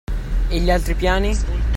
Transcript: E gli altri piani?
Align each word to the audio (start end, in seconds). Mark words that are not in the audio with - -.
E 0.49 0.59
gli 0.59 0.71
altri 0.71 0.95
piani? 0.95 1.35